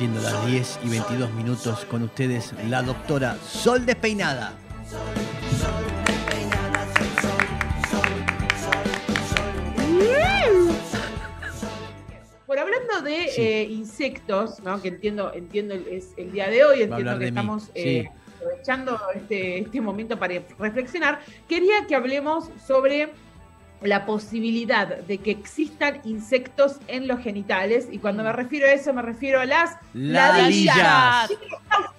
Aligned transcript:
Siendo 0.00 0.22
las 0.22 0.46
10 0.46 0.78
y 0.84 0.88
22 0.88 1.34
minutos 1.34 1.84
con 1.84 2.02
ustedes, 2.04 2.54
la 2.70 2.80
doctora 2.80 3.36
Sol 3.36 3.84
Despeinada. 3.84 4.54
Bueno, 12.46 12.62
hablando 12.62 13.02
de 13.02 13.24
eh, 13.36 13.64
insectos, 13.64 14.60
¿no? 14.60 14.80
que 14.80 14.88
entiendo, 14.88 15.34
entiendo 15.34 15.74
es 15.74 16.14
el 16.16 16.32
día 16.32 16.48
de 16.48 16.64
hoy, 16.64 16.82
entiendo 16.84 17.18
que 17.18 17.26
estamos 17.26 17.70
eh, 17.74 18.08
aprovechando 18.36 18.98
este, 19.14 19.58
este 19.58 19.82
momento 19.82 20.18
para 20.18 20.40
reflexionar, 20.58 21.20
quería 21.46 21.86
que 21.86 21.94
hablemos 21.94 22.48
sobre 22.66 23.10
la 23.82 24.06
posibilidad 24.06 24.98
de 24.98 25.18
que 25.18 25.30
existan 25.30 26.00
insectos 26.04 26.76
en 26.86 27.08
los 27.08 27.20
genitales. 27.20 27.88
Y 27.90 27.98
cuando 27.98 28.22
me 28.22 28.32
refiero 28.32 28.66
a 28.66 28.72
eso, 28.72 28.92
me 28.92 29.02
refiero 29.02 29.40
a 29.40 29.46
las 29.46 29.76
ladillas. 29.94 30.76
Ladillas. 30.76 31.28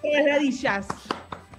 Las 0.04 0.26
ladillas. 0.26 0.88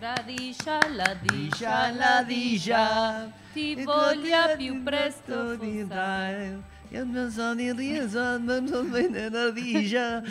Ladilla, 0.02 0.80
ladilla, 0.90 1.92
ladilla, 1.92 3.32
ti 3.54 3.84
voglia 3.84 4.56
più 4.56 4.82
presto 4.82 5.56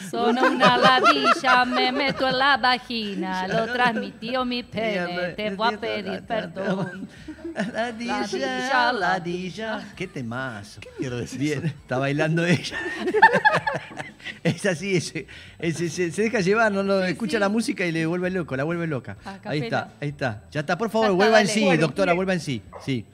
Sono 0.10 0.46
una 0.46 0.76
ladilla, 0.76 1.64
me 1.64 1.92
meto 1.92 2.28
en 2.28 2.38
la 2.38 2.58
vagina, 2.58 3.48
lo 3.48 3.72
transmitió 3.72 4.44
mi 4.44 4.62
pene, 4.62 5.30
te 5.36 5.56
voy 5.56 5.74
a 5.74 5.78
pedir 5.80 6.22
perdón. 6.24 7.08
Ladilla, 7.74 8.94
ladilla. 8.94 9.94
¿Qué 9.96 10.08
temas? 10.08 10.78
¿Qué 10.80 10.90
mierda 11.00 11.24
es 11.24 11.38
Bien, 11.38 11.66
está 11.66 11.98
bailando 11.98 12.46
ella. 12.46 12.78
es 14.44 14.66
así, 14.66 15.00
se, 15.02 15.28
deja 15.60 16.40
llevar, 16.40 16.72
no, 16.72 16.84
no 16.84 17.04
escucha 17.04 17.40
la 17.40 17.50
música 17.50 17.86
y 17.86 17.92
le 17.92 18.06
vuelve 18.06 18.30
loco, 18.30 18.56
la 18.56 18.64
vuelve 18.64 18.88
loca. 18.88 19.18
Ahí 19.44 19.62
está, 19.62 19.94
ahí 20.00 20.10
está. 20.10 20.44
Ya 20.52 20.62
está, 20.62 20.78
por 20.78 20.90
favor, 20.90 21.12
vuelva 21.14 21.42
en 21.42 21.48
sí, 21.48 21.66
doctora, 21.78 22.14
vuelva 22.14 22.34
en 22.34 22.40
sí. 22.40 22.62
Sí. 22.84 23.06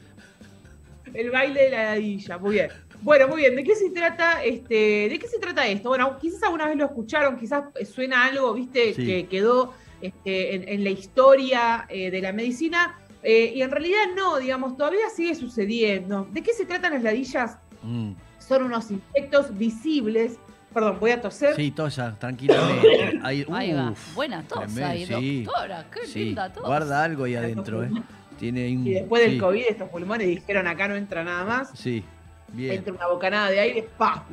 El 1.14 1.32
baile 1.32 1.64
de 1.64 1.70
la 1.70 1.84
ladilla, 1.86 2.38
muy 2.38 2.56
bien. 2.56 2.70
Bueno, 3.02 3.28
muy 3.28 3.42
bien. 3.42 3.56
¿De 3.56 3.64
qué 3.64 3.76
se 3.76 3.90
trata 3.92 4.44
este? 4.44 5.08
¿De 5.10 5.20
qué 5.20 5.28
se 5.28 5.40
trata 5.40 5.68
esto? 5.68 5.90
Bueno, 5.90 6.18
quizás 6.20 6.44
alguna 6.44 6.68
vez 6.68 6.78
lo 6.78 6.86
escucharon, 6.86 7.38
quizás 7.38 7.66
suena 7.94 8.26
algo, 8.26 8.54
viste, 8.54 8.94
que 8.94 9.28
quedó 9.28 9.74
este, 10.02 10.74
en, 10.74 10.84
la 10.84 10.90
historia 10.90 11.86
eh, 11.90 12.12
de 12.12 12.22
la 12.22 12.34
medicina. 12.34 12.98
Eh, 13.24 13.54
y 13.56 13.62
en 13.62 13.72
realidad 13.72 14.00
no, 14.16 14.38
digamos, 14.38 14.78
todavía 14.78 15.10
sigue 15.14 15.36
sucediendo. 15.36 16.28
¿De 16.32 16.42
qué 16.42 16.54
se 16.54 16.66
tratan 16.66 16.94
las 16.94 17.04
ladillas? 17.04 17.58
Mm. 17.84 18.12
Son 18.40 18.64
unos 18.64 18.92
insectos 18.92 19.58
visibles. 19.58 20.40
Perdón, 20.74 20.98
voy 21.00 21.12
a 21.12 21.22
toser. 21.22 21.56
Sí, 21.56 21.72
tosa, 21.72 22.16
tranquilamente. 22.20 23.20
Ahí, 23.24 23.44
va. 23.44 23.94
Buena 24.14 24.44
tosa 24.44 24.90
ahí, 24.90 25.44
doctora. 25.44 25.86
Qué 25.92 26.20
linda 26.20 26.52
tosa. 26.54 26.68
Guarda 26.68 27.04
algo 27.04 27.24
ahí 27.24 27.36
adentro, 27.36 27.84
¿eh? 27.84 27.90
Tiene 28.38 28.68
Y 28.68 28.92
después 28.92 29.24
del 29.24 29.40
COVID, 29.40 29.64
estos 29.68 29.90
pulmones 29.90 30.28
dijeron 30.28 30.68
acá 30.68 30.88
no 30.88 30.96
entra 30.96 31.24
nada 31.24 31.44
más. 31.46 31.72
Sí. 31.74 32.04
Bien. 32.50 32.76
Entra 32.76 32.94
una 32.94 33.08
bocanada 33.08 33.50
de 33.50 33.60
aire, 33.60 33.90
¡pah! 33.98 34.24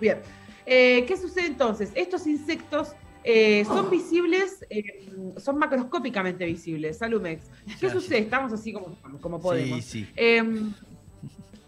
Bien. 0.00 0.18
Eh, 0.64 1.04
¿Qué 1.06 1.16
sucede 1.16 1.46
entonces? 1.46 1.92
Estos 1.94 2.26
insectos 2.26 2.94
eh, 3.24 3.64
son 3.66 3.90
visibles, 3.90 4.64
eh, 4.70 5.10
son 5.36 5.58
macroscópicamente 5.58 6.44
visibles, 6.44 6.98
Salumex. 6.98 7.44
¿Qué 7.78 7.90
sucede? 7.90 8.18
Estamos 8.18 8.52
así 8.52 8.72
como, 8.72 8.96
como 9.20 9.40
podemos. 9.40 9.84
Sí, 9.84 10.04
sí. 10.04 10.08
Em, 10.16 10.72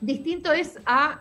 distinto 0.01 0.53
es 0.53 0.79
a 0.85 1.21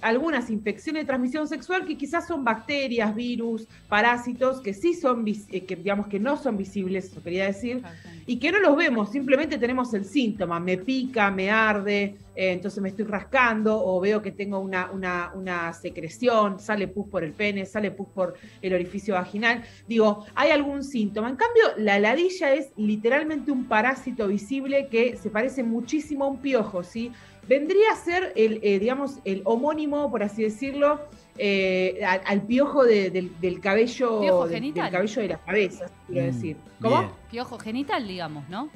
algunas 0.00 0.48
infecciones 0.50 1.02
de 1.02 1.06
transmisión 1.06 1.48
sexual 1.48 1.84
que 1.84 1.96
quizás 1.96 2.26
son 2.26 2.44
bacterias, 2.44 3.14
virus, 3.14 3.66
parásitos, 3.88 4.60
que 4.60 4.74
sí 4.74 4.94
son, 4.94 5.24
que 5.24 5.76
digamos 5.76 6.06
que 6.06 6.20
no 6.20 6.36
son 6.36 6.56
visibles, 6.56 7.06
eso 7.06 7.22
quería 7.22 7.46
decir, 7.46 7.82
y 8.26 8.38
que 8.38 8.52
no 8.52 8.60
los 8.60 8.76
vemos, 8.76 9.10
simplemente 9.10 9.58
tenemos 9.58 9.92
el 9.94 10.04
síntoma, 10.04 10.60
me 10.60 10.78
pica, 10.78 11.30
me 11.32 11.50
arde, 11.50 12.16
eh, 12.36 12.52
entonces 12.52 12.82
me 12.82 12.90
estoy 12.90 13.06
rascando 13.06 13.82
o 13.82 13.98
veo 13.98 14.20
que 14.20 14.30
tengo 14.30 14.58
una, 14.58 14.90
una, 14.92 15.72
secreción, 15.72 16.60
sale 16.60 16.86
pus 16.86 17.08
por 17.08 17.24
el 17.24 17.32
pene, 17.32 17.64
sale 17.64 17.90
pus 17.90 18.08
por 18.08 18.34
el 18.60 18.74
orificio 18.74 19.14
vaginal. 19.14 19.64
Digo, 19.88 20.26
hay 20.34 20.50
algún 20.50 20.84
síntoma. 20.84 21.30
En 21.30 21.36
cambio, 21.36 21.64
la 21.78 21.98
ladilla 21.98 22.54
es 22.54 22.72
literalmente 22.76 23.50
un 23.50 23.64
parásito 23.64 24.28
visible 24.28 24.88
que 24.88 25.16
se 25.16 25.30
parece 25.30 25.62
muchísimo 25.62 26.24
a 26.24 26.28
un 26.28 26.38
piojo, 26.38 26.82
¿sí? 26.82 27.10
Vendría 27.48 27.92
a 27.92 27.96
ser 27.96 28.32
el, 28.36 28.60
eh, 28.62 28.78
digamos, 28.78 29.20
el 29.24 29.42
homónimo, 29.44 30.10
por 30.10 30.22
así 30.22 30.42
decirlo, 30.42 31.00
eh, 31.38 32.00
al, 32.04 32.42
piojo 32.42 32.84
del, 32.84 33.30
cabello 33.62 34.46
del, 34.46 34.74
cabello 34.74 35.22
de 35.22 35.28
la 35.28 35.38
cabeza, 35.38 35.86
quiero 36.06 36.22
mm, 36.22 36.34
decir. 36.34 36.56
¿Cómo? 36.80 37.12
Piojo 37.30 37.58
genital, 37.58 38.06
digamos, 38.06 38.48
¿no? 38.48 38.68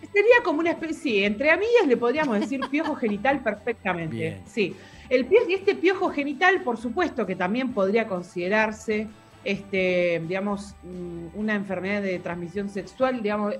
Sería 0.00 0.36
como 0.44 0.60
una 0.60 0.70
especie, 0.70 1.26
entre 1.26 1.50
amigas 1.50 1.86
le 1.86 1.96
podríamos 1.96 2.40
decir 2.40 2.60
piojo 2.70 2.94
genital 2.94 3.42
perfectamente. 3.42 4.40
Sí. 4.46 4.74
El 5.08 5.26
este 5.48 5.74
piojo 5.74 6.10
genital, 6.10 6.62
por 6.62 6.76
supuesto, 6.76 7.26
que 7.26 7.34
también 7.34 7.72
podría 7.72 8.06
considerarse, 8.06 9.08
este, 9.44 10.22
digamos, 10.26 10.74
mm, 10.82 11.38
una 11.38 11.54
enfermedad 11.54 12.02
de 12.02 12.18
transmisión 12.18 12.68
sexual, 12.68 13.22
digamos, 13.22 13.54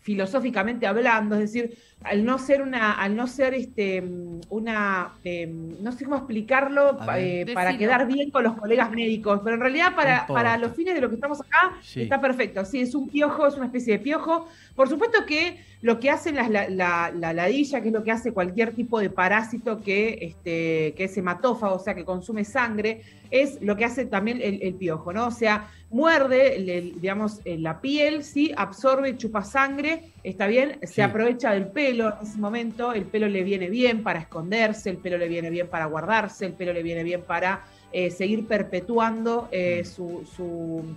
filosóficamente 0.00 0.86
hablando, 0.86 1.34
es 1.36 1.52
decir, 1.52 1.78
al 2.04 2.22
no 2.22 2.38
ser 2.38 2.60
una, 2.60 2.92
al 2.92 3.16
no 3.16 3.26
ser 3.26 3.54
este, 3.54 4.04
una, 4.50 5.14
em, 5.24 5.82
no 5.82 5.90
sé 5.90 6.04
cómo 6.04 6.16
explicarlo 6.16 6.98
eh, 7.16 7.46
para 7.54 7.78
quedar 7.78 8.06
bien 8.06 8.30
con 8.30 8.44
los 8.44 8.56
colegas 8.56 8.90
médicos, 8.90 9.40
pero 9.42 9.56
en 9.56 9.62
realidad 9.62 9.94
para, 9.96 10.26
para 10.26 10.58
los 10.58 10.72
fines 10.72 10.94
de 10.94 11.00
lo 11.00 11.08
que 11.08 11.14
estamos 11.14 11.40
acá 11.40 11.74
está 11.94 12.20
perfecto. 12.20 12.62
Sí, 12.66 12.80
es 12.80 12.94
un 12.94 13.08
piojo, 13.08 13.46
es 13.46 13.56
una 13.56 13.66
especie 13.66 13.94
de 13.94 13.98
piojo. 14.00 14.46
Por 14.76 14.88
supuesto 14.90 15.24
que 15.26 15.64
lo 15.80 15.98
que 15.98 16.10
hace 16.10 16.32
la, 16.32 16.48
la, 16.68 17.32
ladilla, 17.32 17.80
que 17.80 17.88
es 17.88 17.94
lo 17.94 18.04
que 18.04 18.12
hace 18.12 18.32
cualquier 18.32 18.74
tipo 18.74 19.00
de 19.00 19.08
parásito 19.08 19.80
que, 19.80 20.18
este, 20.20 20.92
que 20.96 21.04
es 21.04 21.16
hematófago, 21.16 21.76
o 21.76 21.78
sea, 21.78 21.94
que 21.94 22.04
consume 22.04 22.44
sangre, 22.44 23.00
es 23.30 23.62
lo 23.62 23.76
que 23.76 23.86
hace 23.86 24.04
también 24.04 24.40
el, 24.42 24.74
piojo, 24.74 25.12
¿no? 25.12 25.26
O 25.26 25.30
sea, 25.30 25.70
muerde, 25.90 26.92
digamos, 27.00 27.40
la 27.44 27.80
piel, 27.80 28.24
sí, 28.24 28.52
absorbe, 28.56 29.16
chupa 29.16 29.42
sangre, 29.42 30.13
está 30.24 30.46
bien, 30.46 30.78
se 30.82 31.02
aprovecha 31.02 31.52
del 31.52 31.68
pelo 31.68 32.16
en 32.20 32.26
ese 32.26 32.38
momento, 32.38 32.92
el 32.92 33.04
pelo 33.04 33.28
le 33.28 33.44
viene 33.44 33.68
bien 33.68 34.02
para 34.02 34.20
esconderse, 34.20 34.90
el 34.90 34.96
pelo 34.96 35.18
le 35.18 35.28
viene 35.28 35.50
bien 35.50 35.68
para 35.68 35.84
guardarse, 35.84 36.46
el 36.46 36.54
pelo 36.54 36.72
le 36.72 36.82
viene 36.82 37.04
bien 37.04 37.22
para 37.22 37.64
eh, 37.92 38.10
seguir 38.10 38.46
perpetuando 38.46 39.48
eh, 39.52 39.82
mm. 39.82 39.86
su, 39.86 40.24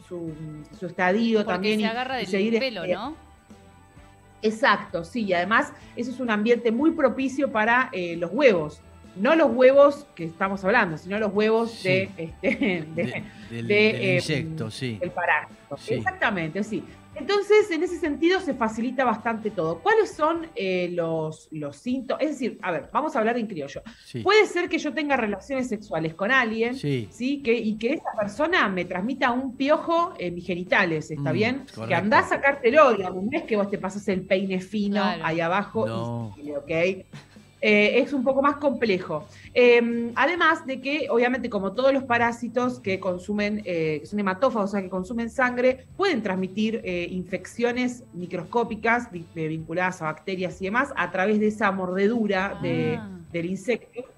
su, 0.08 0.86
estadio 0.86 1.46
también. 1.46 1.82
Se 1.82 1.86
agarra 1.86 2.16
del 2.16 2.28
seguir 2.28 2.58
pelo, 2.58 2.84
este 2.84 2.96
¿no? 2.96 3.16
Exacto, 4.42 5.04
sí, 5.04 5.26
y 5.26 5.34
además 5.34 5.74
eso 5.96 6.12
es 6.12 6.20
un 6.20 6.30
ambiente 6.30 6.72
muy 6.72 6.92
propicio 6.92 7.52
para 7.52 7.90
eh, 7.92 8.16
los 8.16 8.32
huevos. 8.32 8.82
No 9.20 9.36
los 9.36 9.52
huevos 9.52 10.06
que 10.16 10.26
estamos 10.26 10.64
hablando, 10.64 10.98
sino 10.98 11.18
los 11.20 11.34
huevos 11.34 11.84
de, 11.84 12.10
este, 12.18 12.86
del, 13.50 14.16
insecto, 14.16 14.70
sí. 14.72 14.98
El 15.02 15.12
parásito. 15.12 15.78
Exactamente, 15.90 16.64
sí. 16.64 16.84
Entonces, 17.20 17.72
en 17.72 17.82
ese 17.82 17.98
sentido, 17.98 18.40
se 18.40 18.54
facilita 18.54 19.04
bastante 19.04 19.50
todo. 19.50 19.80
¿Cuáles 19.80 20.12
son 20.12 20.48
eh, 20.56 20.90
los, 20.94 21.48
los 21.52 21.76
síntomas? 21.76 22.22
Es 22.24 22.30
decir, 22.32 22.60
a 22.62 22.72
ver, 22.72 22.90
vamos 22.94 23.16
a 23.16 23.20
hablar 23.20 23.38
en 23.40 23.48
criollo. 23.48 23.82
Puede 24.22 24.46
ser 24.46 24.70
que 24.70 24.78
yo 24.78 24.94
tenga 24.94 25.18
relaciones 25.18 25.68
sexuales 25.68 26.14
con 26.14 26.32
alguien, 26.32 26.76
sí. 26.76 27.42
Que, 27.44 27.54
y 27.54 27.76
que 27.78 27.94
esa 27.94 28.12
persona 28.20 28.70
me 28.70 28.86
transmita 28.86 29.32
un 29.32 29.56
piojo 29.56 30.14
en 30.20 30.36
mis 30.36 30.46
genitales, 30.46 31.10
¿está 31.10 31.32
mm, 31.32 31.34
bien? 31.34 31.66
Que 31.88 31.96
andás 31.96 32.26
a 32.26 32.30
sacártelo, 32.36 32.94
digamos, 32.94 33.24
no 33.24 33.38
es 33.38 33.44
que 33.44 33.56
vos 33.56 33.70
te 33.70 33.80
pasas 33.80 34.08
el 34.10 34.22
peine 34.22 34.60
fino 34.60 35.04
ahí 35.04 35.40
abajo 35.40 36.36
y, 36.38 36.52
ok. 36.52 37.06
Eh, 37.62 38.00
es 38.00 38.14
un 38.14 38.24
poco 38.24 38.42
más 38.42 38.58
complejo. 38.58 39.26
Em, 39.54 40.12
además 40.16 40.66
de 40.66 40.80
que, 40.80 41.08
obviamente, 41.10 41.50
como 41.50 41.74
todos 41.74 41.92
los 41.92 42.04
parásitos 42.04 42.80
que 42.80 43.00
consumen, 43.00 43.64
eh, 43.66 44.00
que 44.02 44.06
son 44.06 44.20
hematófagos, 44.20 44.70
o 44.70 44.72
sea, 44.74 44.82
que 44.82 44.90
consumen 44.90 45.30
sangre, 45.30 45.86
pueden 45.96 46.22
transmitir 46.22 46.82
eh, 46.84 47.08
infecciones 47.10 48.04
microscópicas 48.14 49.10
vinculadas 49.12 50.02
a 50.02 50.06
bacterias 50.06 50.62
y 50.62 50.66
demás 50.66 50.94
a 50.96 51.12
través 51.12 51.40
de 51.40 51.48
esa 51.48 51.72
mordedura 51.72 52.60
ah. 52.64 53.10
del 53.32 53.46
insecto. 53.46 54.17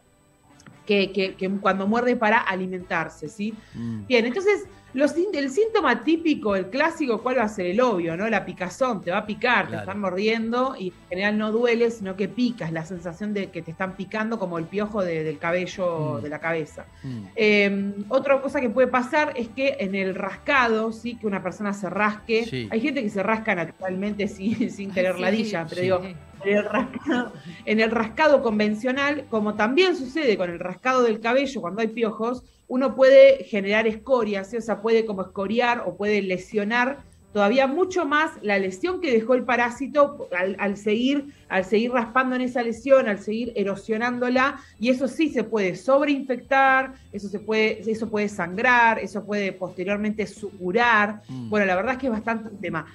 Que, 0.89 1.35
cuando 1.61 1.85
muerde 1.85 2.15
para 2.15 2.39
alimentarse, 2.39 3.29
¿sí? 3.29 3.53
Mm. 3.75 4.07
Bien, 4.07 4.25
entonces 4.25 4.65
el 4.93 5.49
síntoma 5.49 6.03
típico, 6.03 6.55
el 6.55 6.69
clásico, 6.69 7.21
¿cuál 7.21 7.37
va 7.37 7.43
a 7.43 7.49
ser? 7.49 7.67
El 7.67 7.81
obvio, 7.81 8.17
¿no? 8.17 8.27
La 8.27 8.45
picazón, 8.45 9.01
te 9.01 9.11
va 9.11 9.19
a 9.19 9.25
picar, 9.25 9.69
te 9.69 9.75
están 9.75 9.99
mordiendo 9.99 10.75
y 10.77 10.87
en 10.87 11.09
general 11.09 11.37
no 11.37 11.51
duele, 11.51 11.91
sino 11.91 12.15
que 12.15 12.27
picas, 12.27 12.71
la 12.71 12.85
sensación 12.85 13.33
de 13.33 13.51
que 13.51 13.61
te 13.61 13.71
están 13.71 13.95
picando 13.95 14.39
como 14.39 14.57
el 14.57 14.65
piojo 14.65 15.03
del 15.03 15.37
cabello 15.37 16.17
mm. 16.17 16.21
de 16.23 16.29
la 16.29 16.39
cabeza. 16.39 16.85
Mm. 17.03 17.23
Em, 17.35 17.93
otra 18.09 18.41
cosa 18.41 18.59
que 18.59 18.69
puede 18.69 18.87
pasar 18.87 19.33
es 19.35 19.49
que 19.49 19.77
en 19.79 19.93
el 19.93 20.15
rascado, 20.15 20.91
¿sí? 20.91 21.15
Que 21.15 21.27
una 21.27 21.43
persona 21.43 21.73
se 21.73 21.89
rasque. 21.89 22.67
Hay 22.71 22.81
gente 22.81 23.03
que 23.03 23.09
se 23.09 23.21
rasca 23.21 23.53
naturalmente 23.53 24.27
sin, 24.27 24.71
sin 24.71 24.91
tener 24.91 25.19
ladilla, 25.19 25.67
pero 25.69 25.81
digo, 25.81 26.01
en 26.45 27.79
el, 27.79 27.91
rascado, 27.91 28.41
convencional, 28.41 29.25
como 29.29 29.55
también 29.55 29.95
sucede 29.95 30.37
con 30.37 30.49
el 30.49 30.59
rascado 30.59 31.03
del 31.03 31.19
cabello 31.19 31.61
cuando 31.61 31.81
hay 31.81 31.87
piojos, 31.87 32.43
uno 32.67 32.95
puede 32.95 33.43
generar 33.45 33.87
escorias, 33.87 34.53
o 34.53 34.61
sea, 34.61 34.81
puede 34.81 35.05
como 35.05 35.23
escoriar 35.23 35.83
o 35.85 35.97
puede 35.97 36.21
lesionar 36.21 36.99
todavía 37.33 37.67
mucho 37.67 38.05
más 38.05 38.31
la 38.41 38.57
lesión 38.57 39.01
que 39.01 39.11
dejó 39.11 39.35
el 39.35 39.43
parásito 39.43 40.27
al, 40.31 40.77
seguir, 40.77 41.33
al 41.47 41.63
seguir 41.63 41.91
raspando 41.91 42.35
en 42.35 42.41
esa 42.41 42.63
lesión, 42.63 43.07
al 43.07 43.19
seguir 43.19 43.53
erosionándola, 43.55 44.59
y 44.79 44.89
eso 44.89 45.07
sí 45.07 45.29
se 45.29 45.43
puede 45.43 45.75
sobreinfectar, 45.75 46.93
eso, 47.11 47.29
se 47.29 47.39
puede, 47.39 47.81
eso 47.89 48.09
puede 48.09 48.29
sangrar, 48.29 48.99
eso 48.99 49.23
puede 49.25 49.51
posteriormente 49.53 50.25
supurar. 50.25 51.21
Mm. 51.27 51.49
Bueno, 51.49 51.65
la 51.65 51.75
verdad 51.75 51.93
es 51.93 51.97
que 51.99 52.07
es 52.07 52.11
bastante 52.11 52.49
un 52.49 52.59
tema. 52.59 52.87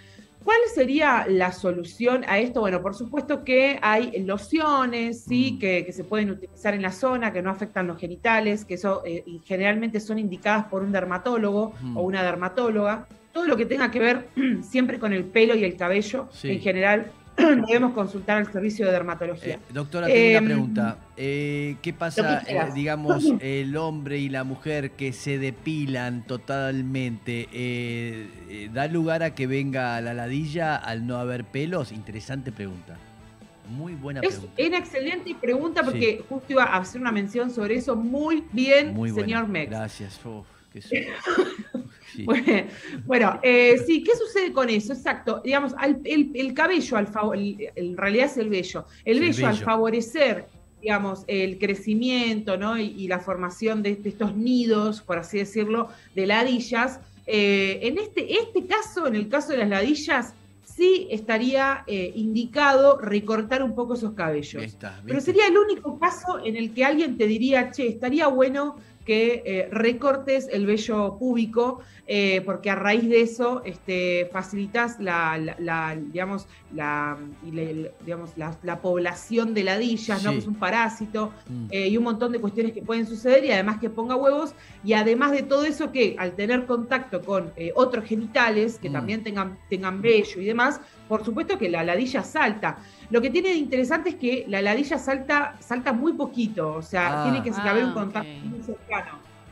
¿Cuál 0.45 0.59
sería 0.75 1.27
la 1.27 1.53
solución 1.53 2.25
a 2.29 2.39
esto? 2.39 2.61
Bueno, 2.61 2.83
por 2.83 2.95
supuesto 2.95 3.45
que 3.45 3.79
hay 3.81 4.23
lociones, 4.25 5.25
¿sí? 5.25 5.55
Mm. 5.55 5.59
Que, 5.59 5.93
se 5.93 6.05
pueden 6.05 6.31
utilizar 6.31 6.75
en 6.75 6.83
la 6.83 6.93
zona, 6.93 7.33
que 7.33 7.41
no 7.41 7.51
afectan 7.51 7.87
los 7.87 7.99
genitales, 7.99 8.65
que 8.65 8.75
eso 8.75 9.03
eh, 9.07 9.25
generalmente 9.45 10.01
son 10.01 10.19
indicadas 10.19 10.67
por 10.67 10.83
un 10.83 10.93
dermatólogo 10.93 11.73
mm. 11.81 11.97
o 11.97 12.03
una 12.03 12.23
dermatóloga 12.23 13.07
todo 13.33 13.47
lo 13.47 13.57
que 13.57 13.67
tenga 13.67 13.91
que 13.91 13.99
ver 13.99 14.29
siempre 14.63 14.99
con 14.99 15.13
el 15.13 15.25
pelo 15.25 15.55
y 15.57 15.65
el 15.65 15.77
cabello, 15.77 16.29
en 16.43 16.61
general, 16.61 17.11
debemos 17.67 17.93
consultar 17.93 18.39
al 18.39 18.53
servicio 18.53 18.87
de 18.87 18.93
dermatología. 18.93 19.55
Eh, 19.55 19.61
doctora, 19.73 20.07
tengo 20.07 20.29
una 20.29 20.39
em, 20.39 20.45
pregunta. 20.45 20.99
Eh, 21.17 21.77
¿Qué 21.83 21.93
pasa, 21.93 22.43
eh, 22.47 22.71
digamos, 22.75 23.25
el 23.41 23.77
hombre 23.77 24.19
y 24.19 24.29
la 24.29 24.45
mujer 24.45 24.93
que 24.93 25.13
se 25.13 25.39
depilan 25.39 26.27
totalmente? 26.27 27.49
¿Da 28.73 28.87
lugar 28.89 29.23
a 29.23 29.35
que 29.35 29.47
venga 29.47 30.01
la 30.01 30.15
ladilla 30.15 30.77
al 30.77 31.07
no 31.07 31.17
haber 31.17 31.45
pelos? 31.45 31.93
Interesante 31.93 32.53
pregunta. 32.53 32.97
Muy 33.69 33.95
buena 33.95 34.21
pregunta. 34.21 34.53
Es 34.57 34.69
una 34.69 34.79
excelente 34.79 35.35
pregunta 35.41 35.83
porque 35.83 36.23
justo 36.29 36.53
iba 36.53 36.65
a 36.65 36.77
hacer 36.77 37.01
una 37.01 37.13
mención 37.13 37.51
sobre 37.51 37.77
eso. 37.77 37.97
Muy 37.97 38.45
bien, 38.53 38.95
señor 39.15 39.49
Mex. 39.49 39.71
Gracias. 39.71 40.21
Bueno, 43.07 43.39
eh, 43.43 43.77
sí, 43.87 44.03
¿qué 44.03 44.13
sucede 44.17 44.53
con 44.53 44.69
eso? 44.71 44.93
Exacto. 44.93 45.41
Digamos, 45.45 45.75
el, 46.05 46.55
cabello, 46.55 46.97
al 46.97 47.09
en 47.77 47.97
realidad 47.97 48.27
es 48.27 48.37
el 48.37 48.49
vello. 48.49 48.85
El, 49.05 49.21
vello, 49.21 49.47
al 49.47 49.57
favorecer, 49.57 50.47
digamos, 50.81 51.25
el 51.27 51.59
crecimiento 51.59 52.57
¿no? 52.57 52.79
y, 52.79 53.09
la 53.09 53.19
formación 53.19 53.83
de, 53.83 54.01
estos 54.05 54.37
nidos, 54.37 55.01
por 55.01 55.19
así 55.19 55.39
decirlo, 55.39 55.89
de 56.15 56.27
ladillas, 56.27 57.01
eh, 57.27 57.79
en 57.83 57.99
este, 57.99 58.39
este 58.39 58.67
caso, 58.67 59.07
en 59.07 59.17
el 59.17 59.29
caso 59.29 59.53
de 59.53 59.59
las 59.59 59.69
ladillas, 59.69 60.35
sí 60.65 61.07
estaría 61.11 61.85
eh, 61.87 62.13
indicado 62.15 62.99
recortar 62.99 63.63
un 63.63 63.75
poco 63.75 63.95
esos 63.95 64.15
cabellos. 64.15 64.77
Pero 65.07 65.21
sería 65.21 65.47
el 65.47 65.57
único 65.57 65.99
caso 65.99 66.41
en 66.45 66.57
el 66.57 66.75
que 66.75 66.85
alguien 66.85 67.17
te 67.17 67.27
diría, 67.27 67.71
che, 67.71 67.89
estaría 67.89 68.27
bueno 68.27 68.77
que 69.05 69.43
eh, 69.45 69.69
recortes 69.71 70.49
el 70.51 70.67
vello 70.67 71.17
púbico, 71.19 71.81
eh, 72.07 72.43
porque 72.45 72.71
a 72.71 72.75
raíz 72.75 73.09
de 73.09 73.23
eso 73.23 73.63
este, 73.65 74.29
facilitas 74.33 74.99
la, 74.99 75.97
digamos, 76.13 76.47
la, 76.73 77.17
digamos, 77.43 78.31
la, 78.37 78.81
población 78.81 79.55
de 79.55 79.65
ladillas, 79.65 80.23
¿no? 80.25 80.33
que 80.33 80.39
es 80.39 80.47
un 80.47 80.57
parásito, 80.57 81.33
mm. 81.49 81.67
eh, 81.71 81.89
y 81.89 81.97
un 81.97 82.05
montón 82.05 82.33
de 82.33 82.41
cuestiones 82.41 82.73
que 82.73 82.83
pueden 82.83 83.07
suceder, 83.07 83.45
y 83.45 83.53
además 83.53 83.79
que 83.79 83.89
ponga 83.89 84.17
huevos, 84.17 84.55
y 84.83 84.95
además 84.95 85.33
de 85.33 85.43
todo 85.43 85.65
eso 85.65 85.93
que 85.93 86.17
al 86.19 86.33
tener 86.33 86.67
contacto 86.67 87.23
con 87.23 87.53
otros 87.75 88.05
genitales, 88.05 88.79
que 88.79 88.91
mm. 88.91 88.93
también 88.93 89.23
tengan, 89.23 89.59
tengan 89.69 90.03
vello 90.03 90.41
y 90.41 90.45
demás, 90.45 90.81
por 91.09 91.25
supuesto 91.25 91.59
que 91.59 91.69
la 91.69 91.85
ladilla 91.85 92.23
salta. 92.23 92.79
Lo 93.11 93.21
que 93.21 93.31
tiene 93.31 93.51
de 93.51 93.57
interesante 93.57 94.11
es 94.11 94.15
que 94.17 94.45
la 94.49 94.63
ladilla 94.63 94.99
salta, 94.99 95.57
salta 95.61 95.93
muy 95.93 96.15
poquito, 96.15 96.75
o 96.75 96.83
sea, 96.83 97.23
ah. 97.23 97.25
tiene 97.25 97.43
que 97.43 97.51
haber 97.61 97.85
un 97.85 97.91
ah, 97.91 97.95
contacto 97.95 98.31
muy 98.45 98.63
cercano. 98.63 98.94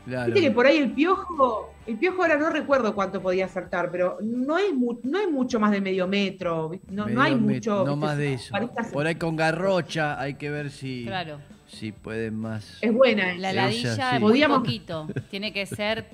Viste 0.05 0.41
que 0.41 0.51
por 0.51 0.65
ahí 0.65 0.77
el 0.77 0.91
piojo, 0.91 1.73
el 1.87 1.97
piojo 1.97 2.21
ahora 2.21 2.37
no 2.37 2.49
recuerdo 2.49 2.93
cuánto 2.93 3.21
podía 3.21 3.47
saltar, 3.47 3.89
pero 3.89 4.17
no 4.21 4.57
es, 4.57 4.73
no 5.03 5.19
es 5.19 5.31
mucho 5.31 5.59
más 5.59 5.71
de 5.71 5.79
medio 5.79 6.07
metro, 6.07 6.71
no, 6.89 7.05
hay 7.21 7.35
mucho. 7.35 7.85
No 7.85 7.95
más 7.95 8.17
de 8.17 8.33
eso. 8.33 8.53
Por 8.91 9.07
ahí 9.07 9.15
con 9.15 9.35
garrocha 9.35 10.19
hay 10.19 10.33
que 10.33 10.49
ver 10.49 10.71
si, 10.71 11.05
claro. 11.05 11.39
si 11.67 11.93
pueden 11.93 12.35
más. 12.35 12.79
Es 12.81 12.93
buena. 12.93 13.33
La 13.35 13.53
ladilla 13.53 14.15
es 14.15 14.21
muy 14.21 14.43
poquito, 14.43 15.07
tiene 15.29 15.53
que 15.53 15.65
ser 15.65 16.05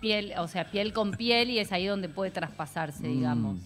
piel, 0.00 0.34
o 0.38 0.46
sea, 0.46 0.70
piel 0.70 0.92
con 0.92 1.12
piel 1.12 1.50
y 1.50 1.58
es 1.60 1.72
ahí 1.72 1.86
donde 1.86 2.08
puede 2.10 2.30
traspasarse, 2.30 3.08
mm. 3.08 3.12
digamos. 3.12 3.58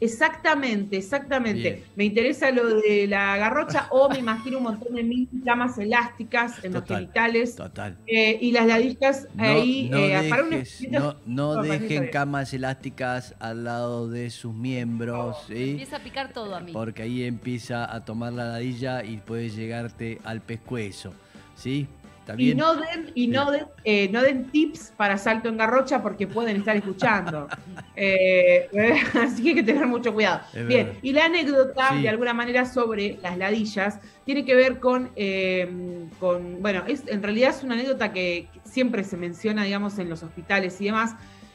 Exactamente, 0.00 0.98
exactamente. 0.98 1.84
Me 1.96 2.04
interesa 2.04 2.50
lo 2.50 2.80
de 2.80 3.06
la 3.06 3.36
garrocha 3.38 3.88
o 3.90 4.10
me 4.10 4.18
imagino 4.18 4.58
un 4.58 4.64
montón 4.64 4.94
de 4.94 5.02
mil 5.02 5.28
camas 5.44 5.78
elásticas 5.78 6.62
en 6.64 6.74
los 6.74 6.84
genitales. 6.84 7.56
Total. 7.56 7.96
Eh, 8.06 8.38
y 8.40 8.52
las 8.52 8.66
ladillas 8.66 9.26
ahí. 9.38 9.88
No, 9.90 9.98
eh, 9.98 10.22
dejes, 10.22 10.88
no, 11.24 11.62
dejen 11.62 12.08
camas 12.08 12.52
elásticas 12.52 13.34
al 13.38 13.64
lado 13.64 14.08
de 14.08 14.28
sus 14.30 14.54
miembros. 14.54 15.36
Empieza 15.48 15.96
a 15.96 16.00
picar 16.00 16.32
todo 16.32 16.54
a 16.54 16.60
mí. 16.60 16.72
Porque 16.72 17.02
ahí 17.02 17.24
empieza 17.24 17.90
a 17.92 18.04
tomar 18.04 18.34
la 18.34 18.44
ladilla 18.44 19.02
y 19.02 19.16
puede 19.16 19.48
llegarte 19.48 20.20
al 20.24 20.42
pescuezo. 20.42 21.14
¿Sí? 21.54 21.88
Y 22.36 22.54
no 22.54 22.74
den, 22.74 23.12
y 23.14 23.28
no 23.28 23.50
den, 23.50 23.66
eh, 23.84 24.08
no 24.10 24.22
den 24.22 24.50
tips 24.50 24.92
para 24.96 25.16
salto 25.16 25.48
en 25.48 25.56
garrocha 25.56 26.02
porque 26.02 26.26
pueden 26.26 26.56
estar 26.56 26.76
escuchando. 26.76 27.48
Eh, 27.98 28.68
así 29.14 29.42
que 29.42 29.48
hay 29.48 29.54
que 29.54 29.62
tener 29.62 29.86
mucho 29.86 30.12
cuidado. 30.12 30.42
Bien, 30.68 30.98
y 31.00 31.14
la 31.14 31.24
anécdota, 31.24 31.94
de 31.94 32.06
alguna 32.10 32.34
manera, 32.34 32.66
sobre 32.66 33.18
las 33.22 33.38
ladillas, 33.38 33.98
tiene 34.26 34.44
que 34.44 34.54
ver 34.54 34.80
con, 34.80 35.10
em, 35.16 36.10
con 36.20 36.60
bueno, 36.60 36.82
es, 36.86 37.04
en 37.06 37.22
realidad 37.22 37.54
es 37.56 37.62
una 37.62 37.72
anécdota 37.72 38.12
que 38.12 38.48
siempre 38.64 39.02
se 39.02 39.16
menciona, 39.16 39.64
digamos, 39.64 39.98
en 39.98 40.10
los 40.10 40.22
hospitales 40.22 40.78
y 40.82 40.84
demás. 40.84 41.14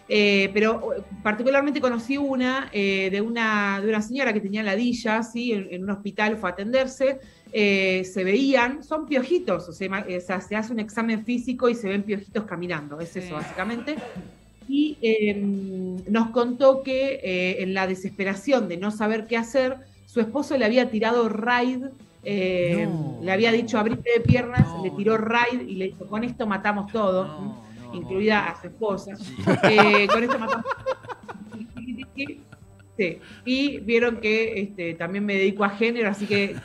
Eh, 0.10 0.50
pero 0.52 0.96
particularmente 1.22 1.80
conocí 1.80 2.18
una, 2.18 2.72
de 2.74 3.22
una 3.24 3.80
de 3.80 3.88
una 3.88 4.02
señora 4.02 4.34
que 4.34 4.42
tenía 4.42 4.64
ladillas, 4.64 5.32
¿sí? 5.32 5.52
en 5.54 5.84
un 5.84 5.92
hospital 5.92 6.38
fue 6.38 6.50
a 6.50 6.54
atenderse 6.54 7.20
eh, 7.54 8.06
se 8.06 8.24
veían, 8.24 8.82
son 8.84 9.06
piojitos, 9.06 9.68
o 9.68 9.74
sea, 9.74 10.42
se 10.42 10.56
hace 10.56 10.72
un 10.72 10.80
examen 10.80 11.26
físico 11.26 11.68
y 11.68 11.76
se 11.76 11.90
ven 11.90 12.04
piojitos 12.04 12.46
caminando, 12.46 13.00
es 13.00 13.16
eso 13.18 13.36
básicamente. 13.36 13.96
Y 14.70 14.98
em, 15.02 15.98
nos 16.10 16.30
contó 16.30 16.82
que 16.82 17.20
eh, 17.24 17.64
en 17.64 17.74
la 17.74 17.88
desesperación 17.88 18.70
de 18.70 18.78
no 18.78 18.90
saber 18.90 19.28
qué 19.28 19.36
hacer, 19.36 19.78
su 20.06 20.22
esposo 20.22 20.58
le 20.58 20.64
había 20.64 20.90
tirado 20.90 21.28
raid, 21.28 21.86
eh, 22.24 22.88
le 23.22 23.32
había 23.32 23.52
dicho 23.52 23.78
abrite 23.78 24.12
de 24.18 24.22
piernas, 24.22 24.68
le 24.82 24.92
tiró 24.92 25.18
raid 25.18 25.68
y 25.68 25.76
le 25.76 25.86
dijo, 25.86 26.08
con 26.08 26.24
esto 26.24 26.48
matamos 26.48 26.90
todo, 26.92 27.58
incluida 27.94 28.48
a 28.48 28.62
su 28.62 28.68
esposa. 28.68 29.14
con 30.14 30.24
esto 30.24 30.40
matamos 30.40 30.66
y 33.46 33.80
vieron 33.80 34.18
que 34.18 34.62
este, 34.62 34.94
también 34.94 35.26
me 35.26 35.36
dedico 35.36 35.64
a 35.64 35.70
género, 35.70 36.10
así 36.10 36.26
que, 36.26 36.56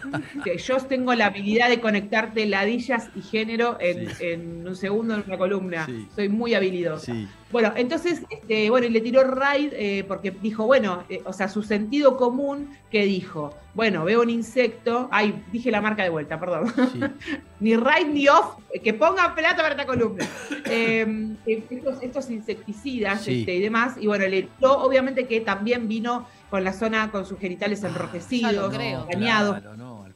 yo 0.65 0.77
tengo 0.79 1.15
la 1.15 1.27
habilidad 1.27 1.69
de 1.69 1.81
conectarte 1.81 2.47
ladillas 2.47 3.11
y 3.15 3.23
género 3.23 3.77
en, 3.81 4.67
un 4.67 4.77
segundo 4.77 5.15
en 5.15 5.25
una 5.27 5.39
columna. 5.39 5.87
Soy 6.15 6.29
muy 6.29 6.55
habilidosa. 6.55 7.15
Bueno, 7.53 7.73
entonces, 7.77 8.23
este, 8.29 8.71
bueno, 8.71 8.87
y 8.87 8.91
le 8.91 9.01
tiró 9.01 9.23
Raid 9.23 9.73
eh, 9.73 10.05
porque 10.07 10.31
dijo, 10.31 10.67
bueno, 10.67 11.05
eh, 11.09 11.23
o 11.25 11.33
sea, 11.33 11.49
su 11.49 11.63
sentido 11.63 12.17
común 12.17 12.71
que 12.91 13.05
dijo, 13.05 13.55
bueno, 13.73 14.05
veo 14.05 14.23
un 14.23 14.31
insecto, 14.31 15.09
ay, 15.13 15.45
dije 15.53 15.71
la 15.71 15.81
marca 15.81 16.03
de 16.03 16.09
vuelta, 16.09 16.41
perdón. 16.41 16.73
ni 17.61 17.77
Raid 17.77 18.09
ni 18.09 18.29
Off, 18.29 18.59
que 18.83 18.95
pongan 18.95 19.35
plata 19.35 19.57
para 19.57 19.71
esta 19.71 19.87
columna. 19.87 20.27
Em, 20.69 21.37
estos, 21.47 22.29
insecticidas 22.29 23.29
este, 23.29 23.55
y 23.55 23.61
demás, 23.61 23.95
y 24.01 24.09
bueno, 24.09 24.27
le 24.27 24.43
tiró, 24.43 24.79
obviamente 24.83 25.27
que 25.27 25.41
también 25.41 25.87
vino 25.87 26.27
con 26.51 26.65
la 26.65 26.73
zona, 26.73 27.13
con 27.13 27.25
sus 27.25 27.39
genitales 27.39 27.85
ah, 27.85 27.89
enrojecidos, 27.89 28.73
dañados 29.09 29.63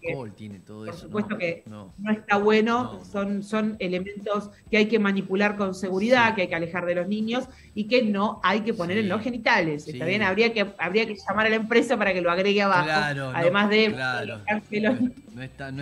alcohol 0.02 0.32
tiene 0.34 0.58
todo 0.60 0.86
por 0.86 0.94
supuesto 0.94 1.38
que 1.38 1.62
no. 1.66 1.92
está 2.10 2.36
bueno, 2.38 3.00
son, 3.04 3.42
son 3.42 3.76
elementos 3.78 4.50
que 4.70 4.78
hay 4.78 4.86
que 4.86 4.98
manipular 4.98 5.56
con 5.56 5.74
seguridad, 5.74 6.34
que 6.34 6.42
hay 6.42 6.48
que 6.48 6.54
alejar 6.54 6.86
de 6.86 6.94
los 6.94 7.08
niños 7.08 7.48
y 7.74 7.84
que 7.84 8.02
no 8.02 8.40
hay 8.42 8.60
que 8.60 8.74
poner 8.74 8.98
en 8.98 9.08
los 9.08 9.22
genitales. 9.22 9.86
Está 9.88 10.04
bien, 10.04 10.22
habría 10.22 10.52
que, 10.52 10.66
habría 10.78 11.06
que 11.06 11.16
llamar 11.16 11.46
a 11.46 11.50
la 11.50 11.56
empresa 11.56 11.96
para 11.96 12.12
que 12.12 12.20
lo 12.20 12.30
agregue 12.30 12.62
abajo. 12.62 13.32
Además 13.34 13.70
de 13.70 13.94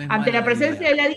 ante 0.09 0.31
la 0.31 0.43
presencia 0.43 0.89
de 0.89 0.95
la 0.95 1.09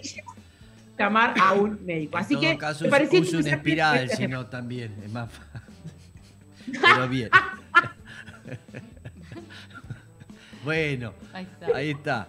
llamar 0.99 1.35
a 1.41 1.53
un 1.55 1.79
médico. 1.87 2.19
Así 2.19 2.37
que 2.39 2.57
caso, 2.59 2.85
me 2.85 2.91
parecía 2.91 3.21
un 3.21 3.47
espiral, 3.47 4.09
sino 4.11 4.47
también 4.47 4.95
es 5.05 5.11
más 5.11 5.31
fácil. 5.33 5.61
Pero 6.81 7.09
bien. 7.09 7.31
Bueno, 10.65 11.13
Ahí 11.33 11.43
está. 11.43 11.77
ahí 11.77 11.91
está. 11.91 12.29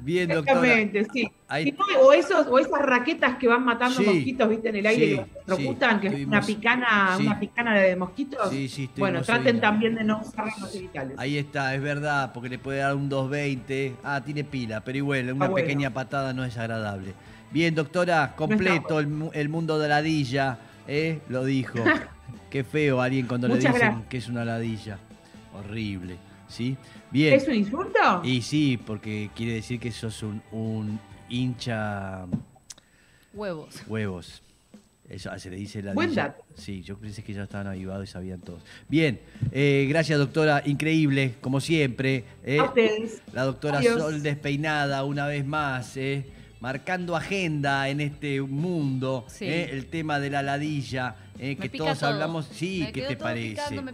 Bien, 0.00 0.28
doctora. 0.28 0.60
Exactamente, 0.78 1.06
sí. 1.12 1.28
Ahí- 1.48 1.73
o, 2.00 2.12
esos, 2.12 2.46
o 2.48 2.58
esas 2.58 2.80
raquetas 2.82 3.36
que 3.36 3.48
van 3.48 3.64
matando 3.64 4.00
Sí, 4.00 4.06
mosquitos, 4.06 4.48
viste, 4.48 4.68
en 4.70 4.76
el 4.76 4.86
aire 4.86 5.06
sí, 5.06 5.10
los 5.16 5.58
electrocutan, 5.58 6.00
sí, 6.00 6.08
que 6.08 6.20
es 6.22 6.26
una 6.26 6.40
picana, 6.40 7.16
una 7.20 7.40
picana 7.40 7.74
de 7.78 7.96
mosquitos. 7.96 8.50
Sí, 8.50 8.68
sí, 8.68 8.90
bueno, 8.96 9.22
traten 9.22 9.60
también 9.60 9.94
de 9.94 10.04
no 10.04 10.20
usar 10.20 10.46
los 10.60 10.72
genitales. 10.72 11.18
Ahí 11.18 11.36
está, 11.38 11.74
es 11.74 11.82
verdad, 11.82 12.32
porque 12.32 12.48
le 12.48 12.58
puede 12.58 12.78
dar 12.78 12.94
un 12.94 13.08
220. 13.08 13.96
Ah, 14.02 14.20
tiene 14.24 14.44
pila, 14.44 14.80
pero 14.82 14.98
igual, 14.98 15.32
una 15.32 15.46
Ah, 15.46 15.48
bueno. 15.48 15.54
pequeña 15.66 15.90
patada 15.90 16.32
no 16.32 16.44
es 16.44 16.56
agradable. 16.58 17.14
Bien, 17.50 17.74
doctora, 17.74 18.34
completo 18.36 18.98
el, 18.98 19.06
mu- 19.06 19.30
el 19.32 19.48
mundo 19.48 19.78
de 19.78 19.88
la 19.88 19.96
ladilla, 19.96 20.58
¿eh? 20.88 21.20
Lo 21.28 21.44
dijo. 21.44 21.78
Qué 22.50 22.64
feo 22.64 23.00
alguien 23.00 23.26
cuando 23.26 23.48
le 23.48 23.56
dicen 23.56 23.72
gracias. 23.72 24.06
que 24.08 24.16
es 24.18 24.28
una 24.28 24.44
ladilla. 24.44 24.98
Horrible, 25.52 26.16
¿sí? 26.48 26.76
Bien. 27.10 27.34
¿Es 27.34 27.46
un 27.46 27.54
insulto? 27.54 27.98
Y 28.24 28.42
sí, 28.42 28.78
porque 28.84 29.30
quiere 29.34 29.54
decir 29.54 29.78
que 29.78 29.90
sos 29.92 30.22
un, 30.22 30.42
un 30.52 30.98
hincha 31.34 32.26
Huevos. 33.32 33.82
huevos. 33.88 34.42
Eso 35.08 35.30
ah, 35.30 35.38
se 35.38 35.50
le 35.50 35.56
dice 35.56 35.82
la 35.82 35.92
Buen 35.92 36.08
ladilla. 36.14 36.28
dato. 36.28 36.44
Sí, 36.56 36.82
yo 36.82 36.96
pensé 36.96 37.22
que 37.22 37.34
ya 37.34 37.42
estaban 37.42 37.66
avivados 37.66 38.08
y 38.08 38.12
sabían 38.12 38.40
todos. 38.40 38.62
Bien, 38.88 39.20
eh, 39.52 39.84
gracias 39.88 40.18
doctora, 40.18 40.62
increíble, 40.64 41.34
como 41.42 41.60
siempre. 41.60 42.24
eh. 42.42 42.58
A 42.58 42.64
ustedes. 42.64 43.20
La 43.32 43.42
doctora 43.44 43.78
Adiós. 43.78 44.00
Sol 44.00 44.22
despeinada 44.22 45.04
una 45.04 45.26
vez 45.26 45.44
más, 45.44 45.96
eh, 45.98 46.24
marcando 46.60 47.16
agenda 47.16 47.86
en 47.90 48.00
este 48.00 48.40
mundo, 48.40 49.26
Sí. 49.28 49.44
eh, 49.44 49.68
el 49.72 49.86
tema 49.86 50.18
de 50.20 50.30
la 50.30 50.42
ladilla, 50.42 51.16
eh, 51.38 51.56
que 51.56 51.68
pica 51.68 51.84
todos 51.84 51.98
todo. 51.98 52.10
hablamos. 52.10 52.46
Sí, 52.50 52.80
Me 52.86 52.92
¿qué 52.92 53.02
te 53.02 53.16
parece? 53.16 53.50
picando, 53.50 53.82
me 53.82 53.92